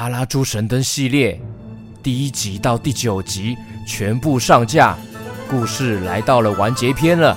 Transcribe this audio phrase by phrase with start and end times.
[0.00, 1.38] 阿拉猪神灯系列
[2.02, 3.54] 第一集到第九集
[3.86, 4.96] 全部上架，
[5.46, 7.36] 故事来到了完结篇了。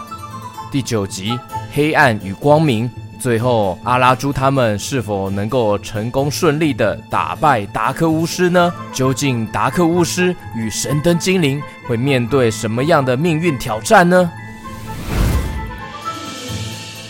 [0.71, 1.37] 第九集
[1.73, 2.89] 黑暗与光明，
[3.19, 8.73] 最后阿拉猪他们是否能够成功顺利的打败达克巫师呢？
[8.93, 14.31] 究竟达克巫师与神灯精灵会面对什么样的命运挑战呢？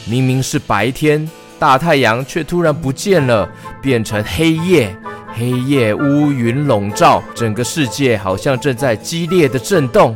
[0.08, 1.30] 明明是白天，
[1.60, 3.48] 大太阳却突然不见了，
[3.84, 4.98] 变成黑夜。
[5.36, 10.16] 黑夜乌云笼罩，整个世界好像正在激烈的震动。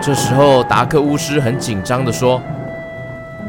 [0.00, 2.42] 这时候，达克巫师很紧张地说：“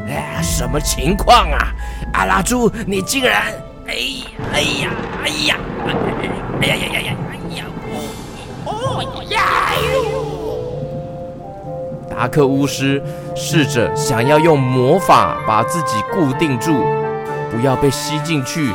[0.08, 1.58] 哎，什么情况啊？
[2.14, 3.52] 阿拉猪，你竟然……
[3.86, 3.94] 哎，
[4.52, 4.90] 哎呀，
[5.22, 5.56] 哎呀，
[6.62, 7.64] 哎呀呀呀呀，哎呀，
[8.64, 9.40] 哦呀
[9.92, 10.08] 哟！”
[12.16, 13.02] 达克巫师
[13.36, 16.82] 试着想要用魔法把自己固定住，
[17.50, 18.72] 不要被吸进去。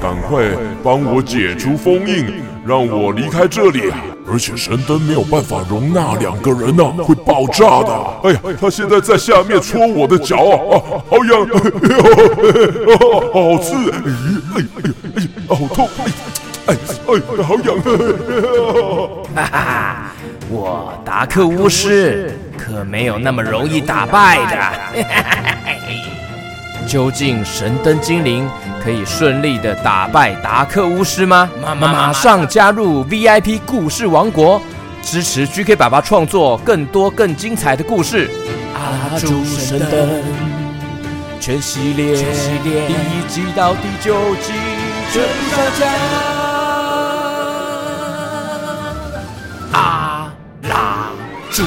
[0.00, 0.44] 赶快
[0.82, 2.26] 帮我解除封印，
[2.64, 3.92] 让我离开这里。
[4.32, 7.92] 而且神灯没有办法容纳两个人呢、会爆炸的。
[8.22, 10.78] 哎呀，他现在在下面戳我的脚啊，
[11.10, 11.58] 好痒，哎
[13.34, 13.96] 好刺，哎
[14.54, 15.88] 哎哎哎，好痛，
[16.66, 16.76] 哎
[17.08, 17.76] 哎，好痒。
[19.34, 20.12] 哈哈，
[20.48, 25.02] 我达克巫师可没有那么容易打败的。
[26.90, 28.50] 究竟神灯精灵
[28.82, 31.48] 可以顺利的打败达克巫师吗？
[31.62, 34.60] 马马上加入 VIP 故事王国，
[35.00, 38.28] 支持 GK 爸爸创作更多更精彩的故事。
[38.74, 40.20] 阿拉猪神灯
[41.38, 44.52] 全系列，全系列第一集到第九集
[45.12, 45.86] 全部上架。
[49.78, 51.12] 阿拉
[51.52, 51.62] 猪。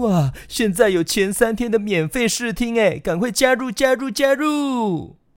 [0.00, 0.32] 哇！
[0.48, 5.19] 现在有前三天的免费试听，哎，赶快加入加入加入！